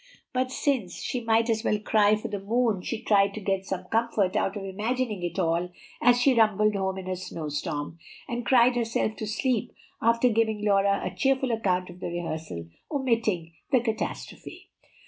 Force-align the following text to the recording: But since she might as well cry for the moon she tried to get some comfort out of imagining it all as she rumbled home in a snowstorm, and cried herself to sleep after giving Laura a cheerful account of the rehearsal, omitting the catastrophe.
But 0.33 0.51
since 0.51 0.95
she 1.03 1.21
might 1.21 1.47
as 1.47 1.63
well 1.63 1.77
cry 1.77 2.15
for 2.15 2.27
the 2.27 2.39
moon 2.39 2.81
she 2.81 3.03
tried 3.03 3.35
to 3.35 3.39
get 3.39 3.67
some 3.67 3.83
comfort 3.83 4.35
out 4.35 4.57
of 4.57 4.63
imagining 4.63 5.21
it 5.21 5.37
all 5.37 5.69
as 6.01 6.19
she 6.19 6.33
rumbled 6.33 6.73
home 6.73 6.97
in 6.97 7.07
a 7.07 7.15
snowstorm, 7.15 7.99
and 8.27 8.43
cried 8.43 8.75
herself 8.75 9.15
to 9.17 9.27
sleep 9.27 9.75
after 10.01 10.29
giving 10.29 10.65
Laura 10.65 11.01
a 11.03 11.15
cheerful 11.15 11.51
account 11.51 11.91
of 11.91 11.99
the 11.99 12.07
rehearsal, 12.09 12.65
omitting 12.91 13.53
the 13.71 13.79
catastrophe. 13.81 14.71